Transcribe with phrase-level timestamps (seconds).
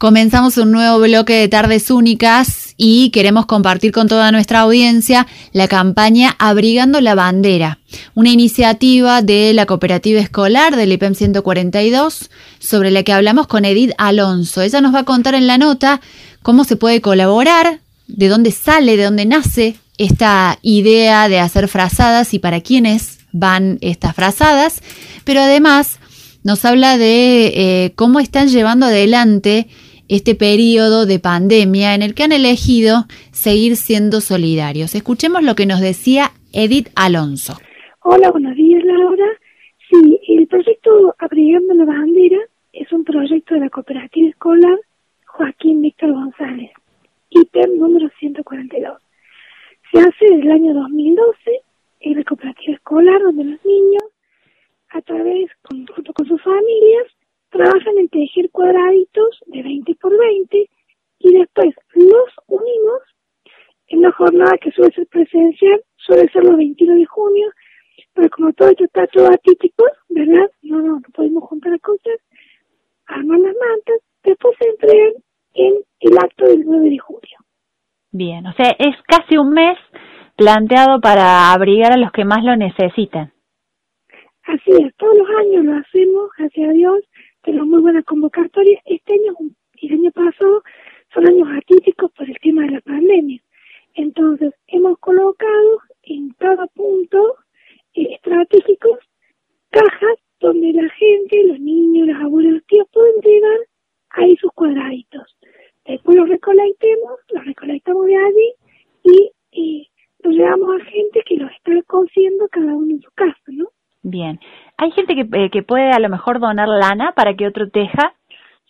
[0.00, 5.68] Comenzamos un nuevo bloque de tardes únicas y queremos compartir con toda nuestra audiencia la
[5.68, 7.80] campaña Abrigando la Bandera,
[8.14, 13.92] una iniciativa de la cooperativa escolar del IPEM 142 sobre la que hablamos con Edith
[13.98, 14.62] Alonso.
[14.62, 16.00] Ella nos va a contar en la nota
[16.40, 22.32] cómo se puede colaborar, de dónde sale, de dónde nace esta idea de hacer frazadas
[22.32, 24.80] y para quiénes van estas frazadas,
[25.24, 25.98] pero además
[26.42, 29.68] nos habla de eh, cómo están llevando adelante
[30.10, 34.96] este periodo de pandemia en el que han elegido seguir siendo solidarios.
[34.96, 37.54] Escuchemos lo que nos decía Edith Alonso.
[38.02, 39.38] Hola, buenos días Laura.
[39.88, 42.38] Sí, el proyecto Abrigando la Bandera
[42.72, 44.78] es un proyecto de la cooperativa escolar
[45.26, 46.72] Joaquín Víctor González,
[47.30, 48.98] IPEM número 142.
[49.92, 51.62] Se hace desde el año 2012
[52.00, 54.02] en la cooperativa escolar donde los niños,
[54.88, 57.06] a través, junto con sus familias,
[57.50, 60.70] trabajan en tejer cuadraditos de 20 por 20
[61.18, 63.02] y después los unimos
[63.88, 67.50] en una jornada que suele ser presencial, suele ser los 21 de junio,
[68.14, 70.50] pero como todo esto está todo atípico, ¿verdad?
[70.62, 72.20] No, no, no podemos juntar cosas,
[73.06, 75.12] arman las mantas, después se entregan
[75.54, 77.38] en el acto del 9 de julio.
[78.12, 79.78] Bien, o sea, es casi un mes
[80.36, 83.32] planteado para abrigar a los que más lo necesitan.
[84.44, 87.04] Así es, todos los años lo hacemos, gracias a Dios,
[87.42, 88.80] tenemos muy buena convocatoria.
[88.84, 89.34] Este año
[89.74, 90.62] y el año pasado
[91.12, 93.40] son años atípicos por el tema de la pandemia.
[93.94, 97.36] Entonces, hemos colocado en cada punto
[97.94, 98.98] eh, estratégicos
[99.70, 103.58] cajas donde la gente, los niños, los abuelos, los tíos pueden llegar
[104.10, 105.36] ahí sus cuadraditos.
[105.86, 108.52] Después los recolectemos, los recolectamos de allí
[109.02, 109.86] y eh,
[110.22, 113.68] los llevamos a gente que los está cosiendo cada uno en su casa, ¿no?
[114.02, 114.40] Bien.
[114.80, 118.14] ¿Hay gente que, eh, que puede a lo mejor donar lana para que otro teja?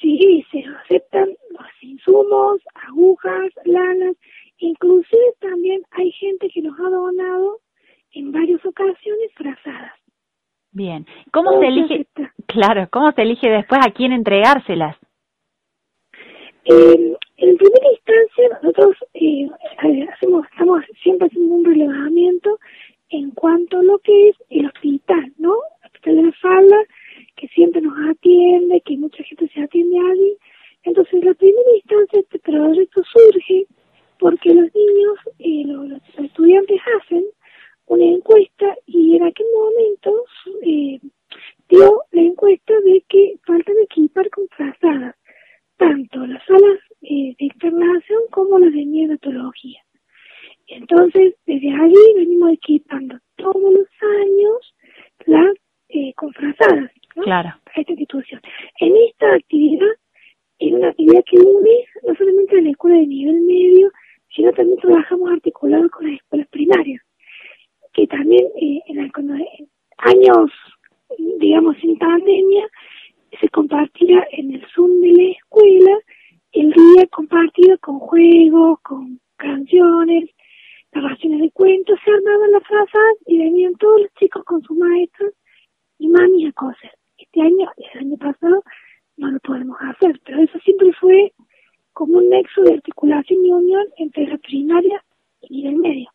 [0.00, 4.16] Sí, se aceptan los insumos, agujas, lanas.
[4.58, 7.60] Inclusive también hay gente que nos ha donado
[8.12, 9.92] en varias ocasiones frazadas.
[10.72, 11.06] Bien.
[11.32, 12.06] ¿Cómo se elige?
[12.46, 14.96] Claro, ¿cómo se elige después a quién entregárselas?
[16.64, 19.48] en primera instancia, nosotros eh,
[20.12, 22.58] hacemos, estamos siempre haciendo un relevamiento
[23.10, 25.54] en cuanto a lo que es el hospital, ¿no?
[25.82, 26.76] El hospital de la falda,
[27.36, 30.36] que siempre nos atiende, que mucha gente se atiende allí.
[30.84, 33.66] Entonces, la primera instancia este proyecto surge
[34.18, 37.24] porque los niños, eh, los, estudiantes hacen
[37.86, 40.24] una encuesta y en aquel momento
[40.62, 41.00] eh,
[41.68, 45.16] dio la encuesta de que faltan equipar con frazadas
[45.76, 49.80] tanto las salas eh, de internación como las de neonatología.
[50.68, 54.74] Entonces, desde allí venimos equipando todos los años
[55.26, 55.54] las
[55.88, 57.22] eh, confrazadas ¿no?
[57.24, 57.48] claro.
[57.74, 58.40] a esta institución.
[58.78, 58.96] En
[59.62, 59.94] actividad,
[60.58, 63.90] en una actividad que une no solamente a la escuela de nivel medio,
[64.34, 67.02] sino también trabajamos articulado con las escuelas primarias,
[67.92, 69.10] que también eh, en, en
[69.98, 70.50] años,
[71.38, 72.68] digamos, sin pandemia,
[73.40, 75.98] se compartía en el Zoom de la escuela
[76.52, 80.28] el día compartido con juegos, con canciones,
[80.92, 85.32] narraciones de cuentos, se armaban las frases y venían todos los chicos con sus maestros
[85.98, 86.92] y mami a coser.
[87.16, 88.62] Este año, el año pasado,
[89.16, 91.32] no lo podemos hacer, pero eso siempre fue
[91.92, 95.04] como un nexo de articulación y unión entre la primaria
[95.42, 96.10] y el medio.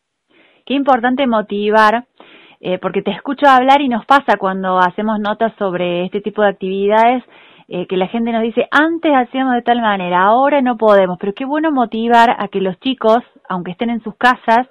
[0.66, 2.06] Qué importante motivar,
[2.62, 6.50] eh, porque te escucho hablar y nos pasa cuando hacemos notas sobre este tipo de
[6.50, 7.24] actividades,
[7.68, 11.34] eh, que la gente nos dice, antes hacíamos de tal manera, ahora no podemos, pero
[11.34, 13.18] qué bueno motivar a que los chicos,
[13.50, 14.68] aunque estén en sus casas,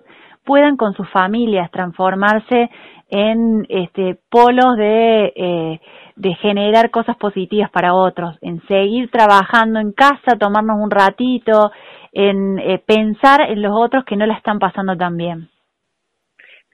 [0.47, 2.71] puedan con sus familias transformarse
[3.11, 5.81] en este polos de, eh,
[6.17, 11.71] de generar cosas positivas para otros, en seguir trabajando en casa, tomarnos un ratito,
[12.13, 15.51] en eh, pensar en los otros que no la están pasando tan bien.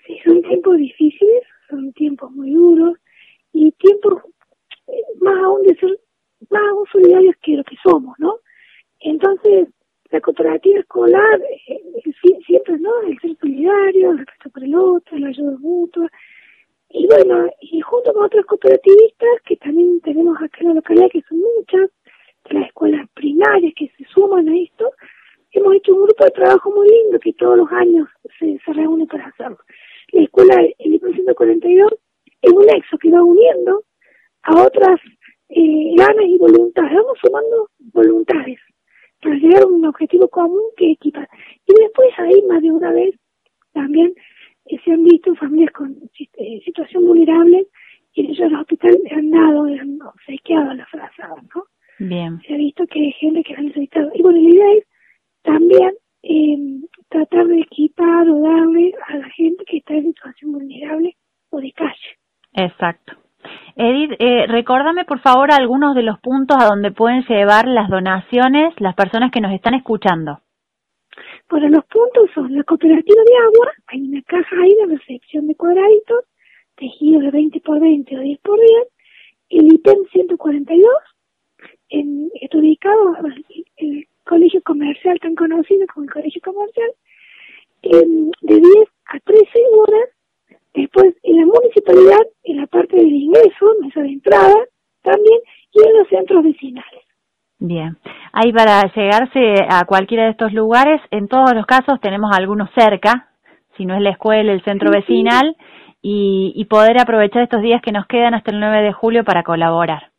[0.07, 2.97] Sí, son tiempos difíciles, son tiempos muy duros
[3.53, 4.23] y tiempos
[5.21, 5.99] más aún de ser
[6.51, 8.37] más solidarios que lo que somos, ¿no?
[9.01, 9.69] Entonces,
[10.11, 11.81] la cooperativa escolar eh,
[12.47, 12.91] siempre, ¿no?
[13.03, 16.11] El ser solidario, el respeto por el otro, la ayuda mutua.
[16.91, 21.23] Y bueno, y junto con otros cooperativistas que también tenemos acá en la localidad, que
[21.23, 21.91] son muchas,
[22.49, 24.91] de las escuelas primarias que se suman a esto,
[25.53, 28.09] hemos hecho un grupo de trabajo muy lindo que todos los años
[28.39, 29.59] se, se reúne para hacerlo.
[30.43, 31.93] La escuela, el 1942,
[32.43, 33.85] es un nexo que va uniendo
[34.43, 35.01] a otras
[35.49, 36.83] eh, ganas y voluntad.
[36.83, 38.59] Vamos sumando voluntades
[39.23, 41.29] para llegar a un objetivo común que equipar.
[41.67, 43.15] Y después ahí más de una vez
[43.73, 44.15] también
[44.67, 47.69] eh, se han visto familias con eh, situación vulnerable
[48.15, 51.65] y ellos los hospitales han dado, han obsequiado las frazadas, ¿no?
[51.99, 52.41] Bien.
[52.47, 54.11] Se ha visto que hay gente que ha necesitado.
[54.15, 54.85] Y bueno, la idea es
[55.43, 55.93] también
[56.25, 60.15] eh, tratar de equipar o darle a la gente que está en
[60.53, 61.17] vulnerable
[61.51, 62.19] o de calle.
[62.55, 63.15] Exacto.
[63.75, 68.75] Edith, eh, recórdame por favor algunos de los puntos a donde pueden llevar las donaciones
[68.79, 70.41] las personas que nos están escuchando.
[71.49, 75.55] Bueno, los puntos son la cooperativa de agua, hay una caja ahí de recepción de
[75.55, 76.25] cuadraditos,
[76.77, 78.71] tejido de 20 por 20 o 10 por 10,
[79.51, 80.91] el IPEM 142,
[81.91, 83.45] en, está ubicado el,
[83.77, 86.91] el colegio comercial tan conocido como el colegio comercial,
[87.83, 88.65] de 10
[89.07, 89.45] a 13
[89.77, 90.09] horas
[90.75, 94.55] Después, en la municipalidad, en la parte del ingreso, mesa de entrada,
[95.03, 95.39] también,
[95.73, 97.03] y en los centros vecinales.
[97.59, 97.97] Bien,
[98.33, 103.29] ahí para llegarse a cualquiera de estos lugares, en todos los casos tenemos algunos cerca,
[103.77, 105.57] si no es la escuela, el centro vecinal,
[106.01, 109.45] y, y poder aprovechar estos días que nos quedan hasta el 9 de julio para
[109.45, 110.11] colaborar.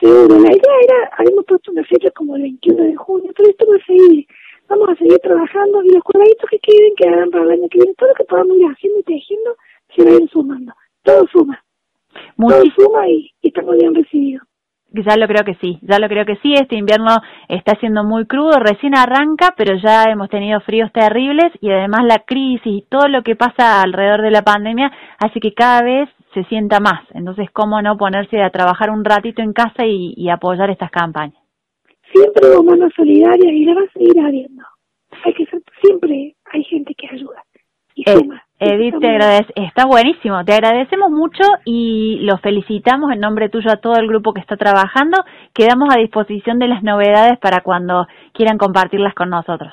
[0.00, 3.66] Seguro, la idea era, habíamos puesto una fecha como el 21 de junio, pero esto
[3.68, 4.26] va a seguir,
[4.68, 7.94] vamos a seguir trabajando y los cuadraditos que queden quedarán para el año que viene,
[7.94, 9.56] todo lo que podamos ir haciendo y tejiendo
[9.94, 10.72] se va a ir sumando.
[11.02, 11.62] Todo suma.
[12.36, 14.46] Todo suma y, estamos bien recibidos.
[14.90, 16.54] Ya lo creo que sí, ya lo creo que sí.
[16.54, 17.18] Este invierno
[17.48, 22.20] está siendo muy crudo, recién arranca, pero ya hemos tenido fríos terribles y además la
[22.20, 26.44] crisis y todo lo que pasa alrededor de la pandemia hace que cada vez se
[26.44, 27.02] sienta más.
[27.12, 31.37] Entonces, ¿cómo no ponerse a trabajar un ratito en casa y, apoyar estas campañas?
[32.12, 34.64] Siempre hubo manos solidarias y la va a seguir habiendo.
[35.24, 37.42] Hay que ser, siempre hay gente que ayuda
[37.94, 38.42] y eh, suma.
[38.60, 43.76] Edith, te agradece, está buenísimo, te agradecemos mucho y los felicitamos en nombre tuyo a
[43.76, 45.18] todo el grupo que está trabajando.
[45.52, 49.72] Quedamos a disposición de las novedades para cuando quieran compartirlas con nosotros.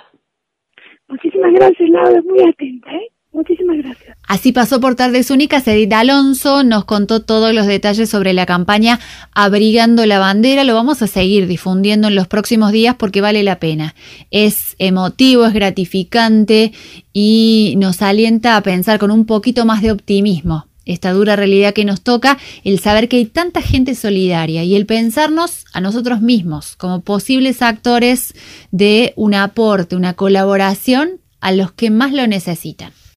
[1.07, 3.09] Muchísimas gracias, Laura, muy atenta, ¿eh?
[3.35, 4.17] Muchísimas gracias.
[4.29, 5.67] Así pasó por Tardes Únicas.
[5.67, 9.01] Edith Alonso nos contó todos los detalles sobre la campaña
[9.33, 10.63] Abrigando la Bandera.
[10.63, 13.93] Lo vamos a seguir difundiendo en los próximos días porque vale la pena.
[14.31, 16.71] Es emotivo, es gratificante
[17.11, 21.83] y nos alienta a pensar con un poquito más de optimismo esta dura realidad que
[21.83, 26.75] nos toca, el saber que hay tanta gente solidaria y el pensarnos a nosotros mismos
[26.75, 28.35] como posibles actores
[28.69, 32.91] de un aporte, una colaboración a los que más lo necesitan.